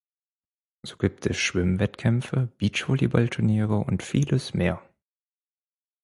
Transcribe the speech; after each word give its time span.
So 0.81 0.97
gibt 0.97 1.27
es 1.27 1.37
Schwimmwettkämpfe, 1.37 2.49
Beach-Volleyball-Turniere 2.57 3.77
und 3.77 4.01
vieles 4.01 4.55
mehr. 4.55 4.81